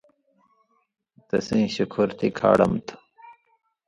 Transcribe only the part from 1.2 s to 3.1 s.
تسیں شُکھرتی کھاڑم تُھو